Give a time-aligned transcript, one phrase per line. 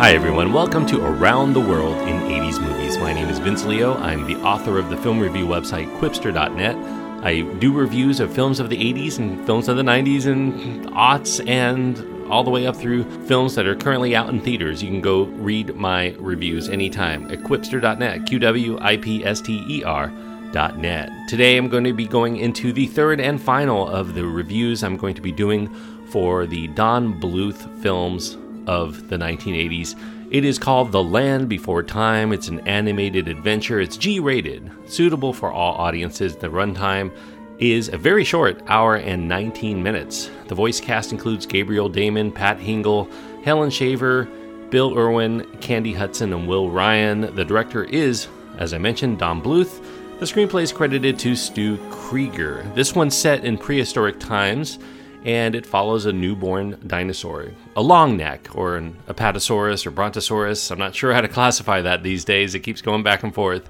[0.00, 0.54] Hi, everyone.
[0.54, 2.96] Welcome to Around the World in 80s Movies.
[2.96, 3.98] My name is Vince Leo.
[3.98, 6.74] I'm the author of the film review website Qwipster.net.
[7.22, 11.46] I do reviews of films of the 80s and films of the 90s and aughts
[11.46, 14.82] and all the way up through films that are currently out in theaters.
[14.82, 18.24] You can go read my reviews anytime at Qwipster.net.
[18.24, 21.10] Q W I P S T E R.net.
[21.28, 24.96] Today I'm going to be going into the third and final of the reviews I'm
[24.96, 25.68] going to be doing
[26.06, 29.96] for the Don Bluth films of the 1980s.
[30.30, 32.32] It is called The Land Before Time.
[32.32, 33.80] It's an animated adventure.
[33.80, 36.36] It's G rated, suitable for all audiences.
[36.36, 37.12] The runtime
[37.58, 40.30] is a very short hour and 19 minutes.
[40.48, 43.12] The voice cast includes Gabriel Damon, Pat Hingle,
[43.44, 44.24] Helen Shaver,
[44.70, 47.34] Bill Erwin, Candy Hutson, and Will Ryan.
[47.34, 49.84] The director is, as I mentioned, Don Bluth.
[50.20, 52.70] The screenplay is credited to Stu Krieger.
[52.74, 54.78] This one's set in prehistoric times
[55.24, 60.70] and it follows a newborn dinosaur, a long neck, or an apatosaurus or brontosaurus.
[60.70, 62.54] I'm not sure how to classify that these days.
[62.54, 63.68] It keeps going back and forth.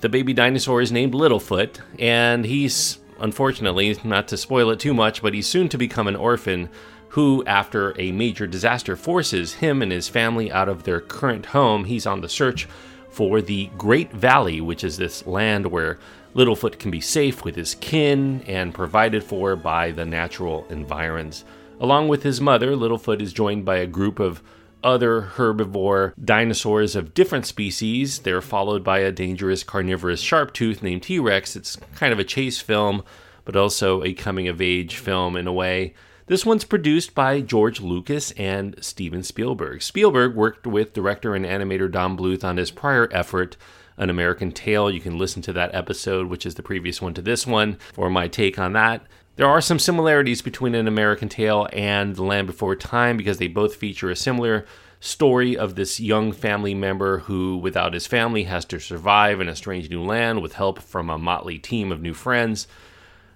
[0.00, 5.22] The baby dinosaur is named Littlefoot, and he's, unfortunately, not to spoil it too much,
[5.22, 6.68] but he's soon to become an orphan
[7.08, 11.84] who, after a major disaster, forces him and his family out of their current home.
[11.84, 12.68] He's on the search
[13.10, 15.98] for the Great Valley, which is this land where
[16.34, 21.44] Littlefoot can be safe with his kin and provided for by the natural environs.
[21.80, 24.42] Along with his mother, Littlefoot is joined by a group of
[24.82, 28.20] other herbivore dinosaurs of different species.
[28.20, 31.56] They're followed by a dangerous carnivorous sharp tooth named T Rex.
[31.56, 33.02] It's kind of a chase film,
[33.44, 35.94] but also a coming of age film in a way.
[36.26, 39.82] This one's produced by George Lucas and Steven Spielberg.
[39.82, 43.56] Spielberg worked with director and animator Don Bluth on his prior effort,
[44.00, 44.90] An American Tail.
[44.90, 48.10] You can listen to that episode, which is the previous one to this one, for
[48.10, 49.02] my take on that.
[49.36, 53.46] There are some similarities between An American Tail and The Land Before Time because they
[53.46, 54.66] both feature a similar
[55.00, 59.56] story of this young family member who, without his family, has to survive in a
[59.56, 62.66] strange new land with help from a motley team of new friends.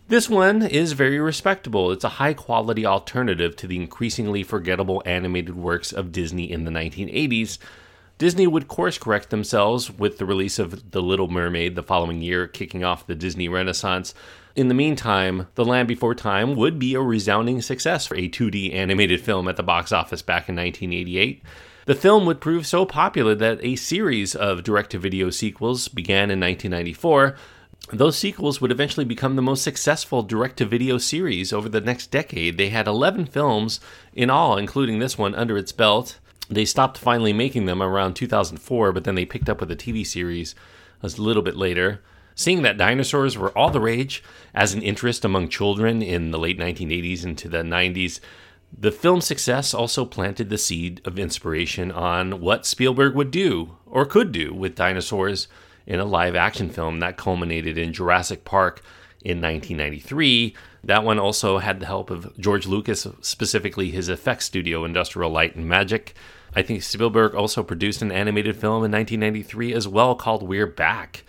[0.06, 1.90] This one is very respectable.
[1.90, 6.70] It's a high quality alternative to the increasingly forgettable animated works of Disney in the
[6.70, 7.56] 1980s.
[8.16, 12.46] Disney would course correct themselves with the release of The Little Mermaid the following year,
[12.46, 14.14] kicking off the Disney Renaissance.
[14.54, 18.72] In the meantime, The Land Before Time would be a resounding success for a 2D
[18.72, 21.42] animated film at the box office back in 1988.
[21.86, 26.30] The film would prove so popular that a series of direct to video sequels began
[26.30, 27.36] in 1994
[27.92, 32.10] those sequels would eventually become the most successful direct to video series over the next
[32.10, 32.56] decade.
[32.56, 33.78] They had 11 films
[34.14, 36.18] in all, including this one, under its belt.
[36.48, 40.06] They stopped finally making them around 2004, but then they picked up with a TV
[40.06, 40.54] series
[41.02, 42.02] a little bit later.
[42.34, 44.22] Seeing that dinosaurs were all the rage
[44.54, 48.20] as an interest among children in the late 1980s into the 90s,
[48.76, 54.04] the film's success also planted the seed of inspiration on what Spielberg would do or
[54.04, 55.46] could do with dinosaurs
[55.86, 58.82] in a live action film that culminated in Jurassic Park
[59.24, 60.54] in 1993.
[60.84, 65.56] That one also had the help of George Lucas, specifically his effects studio, Industrial Light
[65.56, 66.14] and Magic.
[66.54, 71.24] I think Spielberg also produced an animated film in 1993 as well called We're Back.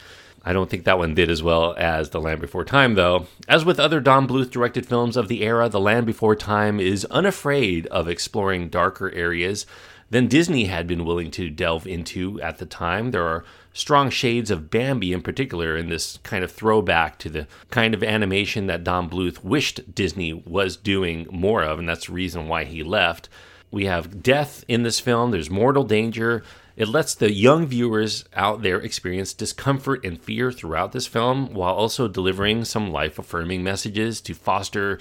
[0.48, 3.26] I don't think that one did as well as The Land Before Time, though.
[3.48, 7.06] As with other Don Bluth directed films of the era, The Land Before Time is
[7.06, 9.66] unafraid of exploring darker areas
[10.10, 13.12] than Disney had been willing to delve into at the time.
[13.12, 13.44] There are
[13.74, 18.04] strong shades of Bambi in particular in this kind of throwback to the kind of
[18.04, 22.64] animation that Don Bluth wished Disney was doing more of, and that's the reason why
[22.64, 23.30] he left.
[23.72, 26.44] We have death in this film, there's mortal danger.
[26.78, 31.74] It lets the young viewers out there experience discomfort and fear throughout this film while
[31.74, 35.00] also delivering some life affirming messages to foster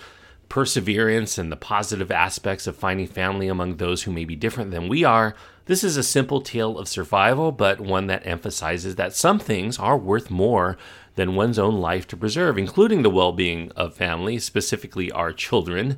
[0.49, 4.89] perseverance and the positive aspects of finding family among those who may be different than
[4.89, 5.35] we are,
[5.67, 9.97] this is a simple tale of survival, but one that emphasizes that some things are
[9.97, 10.77] worth more
[11.15, 15.97] than one's own life to preserve, including the well being of family, specifically our children.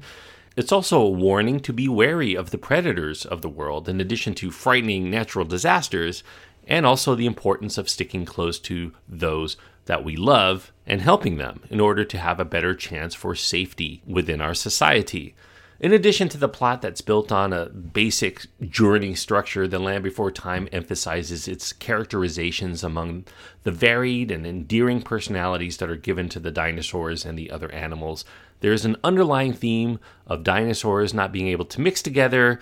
[0.56, 4.34] It's also a warning to be wary of the predators of the world, in addition
[4.36, 6.22] to frightening natural disasters,
[6.66, 11.62] and also the importance of sticking close to those that we love and helping them
[11.70, 15.34] in order to have a better chance for safety within our society.
[15.78, 20.30] In addition to the plot that's built on a basic journey structure, The Land Before
[20.30, 23.26] Time emphasizes its characterizations among
[23.62, 28.24] the varied and endearing personalities that are given to the dinosaurs and the other animals.
[28.60, 32.58] There is an underlying theme of dinosaurs not being able to mix together,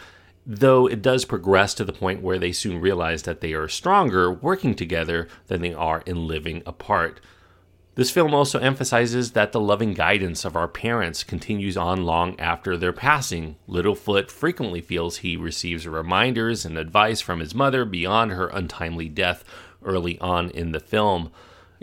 [0.47, 4.31] though it does progress to the point where they soon realize that they are stronger
[4.31, 7.21] working together than they are in living apart.
[7.97, 12.77] This film also emphasizes that the loving guidance of our parents continues on long after
[12.77, 13.55] their passing.
[13.69, 19.45] Littlefoot frequently feels he receives reminders and advice from his mother beyond her untimely death
[19.85, 21.31] early on in the film.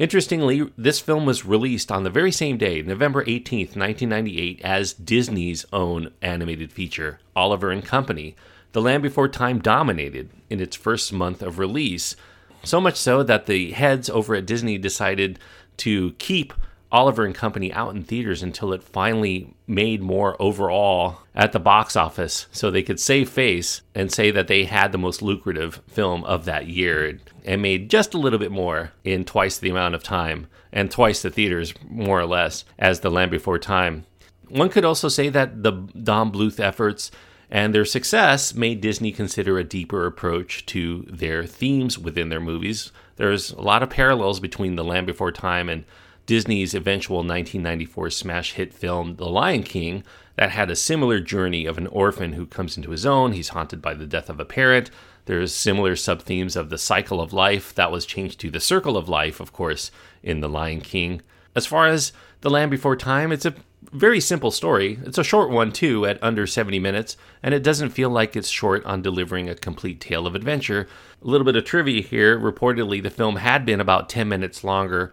[0.01, 5.63] Interestingly, this film was released on the very same day, November 18th, 1998, as Disney's
[5.71, 8.35] own animated feature, Oliver and Company.
[8.71, 12.15] The Land Before Time dominated in its first month of release,
[12.63, 15.37] so much so that the heads over at Disney decided
[15.77, 16.51] to keep
[16.91, 21.95] Oliver and Company out in theaters until it finally made more overall at the box
[21.95, 26.23] office so they could save face and say that they had the most lucrative film
[26.25, 30.03] of that year and made just a little bit more in twice the amount of
[30.03, 34.05] time and twice the theaters more or less as The Land Before Time.
[34.49, 37.09] One could also say that the Don Bluth efforts
[37.49, 42.91] and their success made Disney consider a deeper approach to their themes within their movies.
[43.15, 45.85] There's a lot of parallels between The Land Before Time and
[46.25, 50.03] Disney's eventual 1994 smash hit film, The Lion King,
[50.35, 53.33] that had a similar journey of an orphan who comes into his own.
[53.33, 54.91] He's haunted by the death of a parent.
[55.25, 58.97] There's similar sub themes of the cycle of life that was changed to the circle
[58.97, 59.91] of life, of course,
[60.23, 61.21] in The Lion King.
[61.55, 63.55] As far as The Land Before Time, it's a
[63.91, 64.99] very simple story.
[65.03, 68.47] It's a short one, too, at under 70 minutes, and it doesn't feel like it's
[68.47, 70.87] short on delivering a complete tale of adventure.
[71.21, 75.11] A little bit of trivia here reportedly, the film had been about 10 minutes longer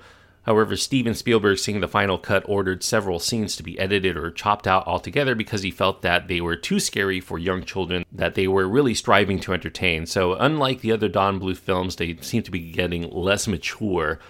[0.49, 4.67] However, Steven Spielberg, seeing the final cut, ordered several scenes to be edited or chopped
[4.67, 8.49] out altogether because he felt that they were too scary for young children, that they
[8.49, 10.07] were really striving to entertain.
[10.07, 14.21] So, unlike the other Don Bluth films, they seem to be getting less mature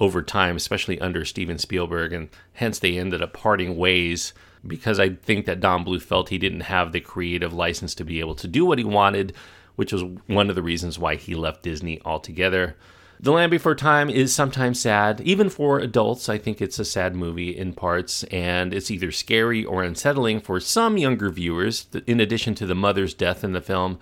[0.00, 4.32] over time, especially under Steven Spielberg, and hence they ended up parting ways
[4.66, 8.20] because I think that Don Bluth felt he didn't have the creative license to be
[8.20, 9.34] able to do what he wanted,
[9.74, 12.76] which was one of the reasons why he left Disney altogether.
[13.18, 15.22] The Land Before Time is sometimes sad.
[15.22, 19.64] Even for adults, I think it's a sad movie in parts, and it's either scary
[19.64, 21.86] or unsettling for some younger viewers.
[22.06, 23.98] In addition to the mother's death in the film,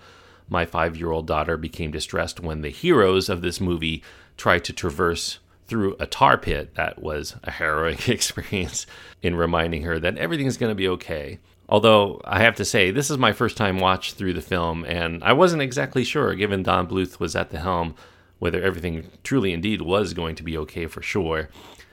[0.49, 4.03] my five year old daughter became distressed when the heroes of this movie
[4.35, 6.75] tried to traverse through a tar pit.
[6.75, 8.85] That was a harrowing experience
[9.21, 11.39] in reminding her that everything's going to be okay.
[11.69, 15.23] Although I have to say, this is my first time watch through the film, and
[15.23, 17.95] I wasn't exactly sure, given Don Bluth was at the helm
[18.39, 21.49] whether everything truly indeed was going to be okay for sure.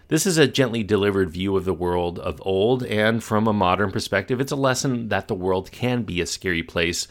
[0.08, 3.90] This is a gently delivered view of the world of old, and from a modern
[3.90, 7.08] perspective, it's a lesson that the world can be a scary place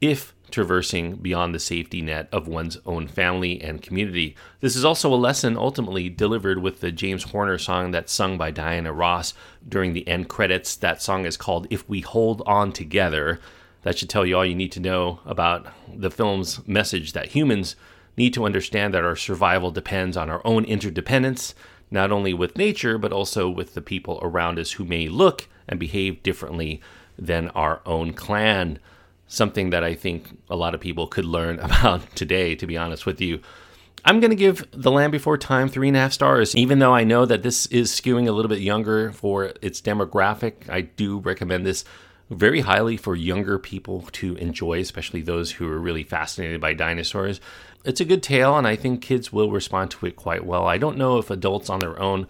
[0.00, 4.36] if traversing beyond the safety net of one's own family and community.
[4.60, 8.52] This is also a lesson ultimately delivered with the James Horner song that's sung by
[8.52, 9.34] Diana Ross
[9.68, 10.76] during the end credits.
[10.76, 13.40] That song is called If We Hold On Together.
[13.82, 17.74] That should tell you all you need to know about the film's message that humans
[18.16, 21.54] need to understand that our survival depends on our own interdependence,
[21.90, 25.80] not only with nature, but also with the people around us who may look and
[25.80, 26.80] behave differently
[27.18, 28.78] than our own clan.
[29.26, 33.06] Something that I think a lot of people could learn about today, to be honest
[33.06, 33.40] with you.
[34.06, 36.54] I'm going to give The Land Before Time three and a half stars.
[36.54, 40.68] Even though I know that this is skewing a little bit younger for its demographic,
[40.68, 41.86] I do recommend this
[42.28, 47.40] very highly for younger people to enjoy, especially those who are really fascinated by dinosaurs.
[47.84, 50.66] It's a good tale, and I think kids will respond to it quite well.
[50.66, 52.26] I don't know if adults on their own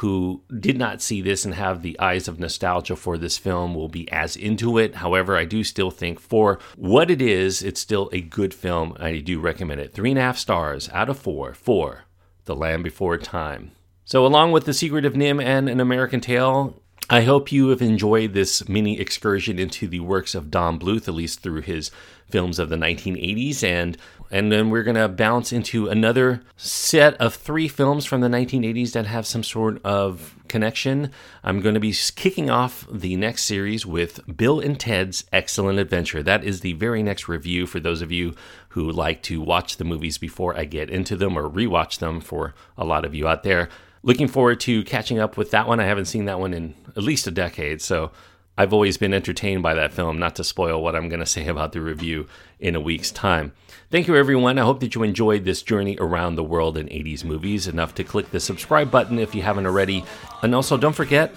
[0.00, 3.88] who did not see this and have the eyes of nostalgia for this film will
[3.88, 4.96] be as into it.
[4.96, 8.94] However, I do still think for what it is, it's still a good film.
[9.00, 9.94] I do recommend it.
[9.94, 12.04] Three and a half stars out of four for
[12.44, 13.72] The Land Before Time.
[14.04, 17.82] So, along with The Secret of NIMH and An American Tail, I hope you have
[17.82, 21.92] enjoyed this mini excursion into the works of Don Bluth, at least through his
[22.28, 23.96] films of the 1980s, and
[24.28, 29.06] and then we're gonna bounce into another set of three films from the 1980s that
[29.06, 31.12] have some sort of connection.
[31.44, 36.22] I'm going to be kicking off the next series with Bill and Ted's Excellent Adventure.
[36.22, 38.34] That is the very next review for those of you
[38.70, 42.20] who like to watch the movies before I get into them or rewatch them.
[42.20, 43.68] For a lot of you out there
[44.02, 45.80] looking forward to catching up with that one.
[45.80, 48.12] I haven't seen that one in at least a decade, so
[48.58, 51.46] I've always been entertained by that film, not to spoil what I'm going to say
[51.46, 52.26] about the review
[52.58, 53.52] in a week's time.
[53.90, 54.58] Thank you, everyone.
[54.58, 58.04] I hope that you enjoyed this journey around the world in 80s movies enough to
[58.04, 60.04] click the subscribe button if you haven't already.
[60.42, 61.32] And also, don't forget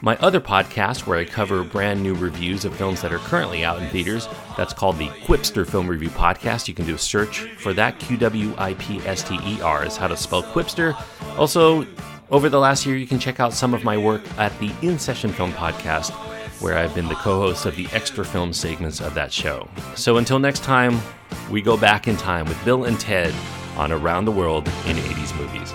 [0.00, 3.80] my other podcast where I cover brand new reviews of films that are currently out
[3.80, 4.28] in theaters.
[4.56, 6.68] That's called the Qwipster Film Review Podcast.
[6.68, 7.98] You can do a search for that.
[7.98, 10.94] Q W I P S T E R is how to spell Qwipster.
[11.38, 11.86] Also,
[12.30, 14.98] over the last year, you can check out some of my work at the In
[14.98, 16.10] Session Film Podcast,
[16.62, 19.68] where I've been the co host of the extra film segments of that show.
[19.96, 20.98] So until next time,
[21.50, 23.34] we go back in time with Bill and Ted
[23.76, 25.74] on Around the World in 80s Movies.